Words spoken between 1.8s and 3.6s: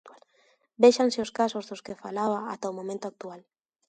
que falaba ata o momento actual.